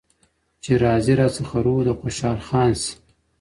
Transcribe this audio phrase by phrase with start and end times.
[0.63, 2.93] چي راضي راڅخه روح د خوشحال خان سي